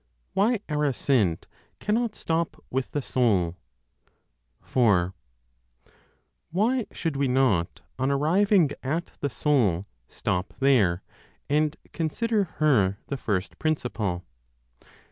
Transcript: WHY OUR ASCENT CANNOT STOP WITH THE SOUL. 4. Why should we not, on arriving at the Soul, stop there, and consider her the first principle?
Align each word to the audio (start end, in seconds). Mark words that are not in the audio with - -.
WHY 0.33 0.59
OUR 0.67 0.83
ASCENT 0.85 1.45
CANNOT 1.79 2.15
STOP 2.15 2.63
WITH 2.71 2.89
THE 2.89 3.03
SOUL. 3.03 3.55
4. 4.63 5.13
Why 6.49 6.87
should 6.91 7.15
we 7.17 7.27
not, 7.27 7.81
on 7.99 8.09
arriving 8.09 8.71
at 8.81 9.11
the 9.19 9.29
Soul, 9.29 9.85
stop 10.07 10.55
there, 10.57 11.03
and 11.51 11.77
consider 11.93 12.45
her 12.57 12.97
the 13.09 13.17
first 13.17 13.59
principle? 13.59 14.25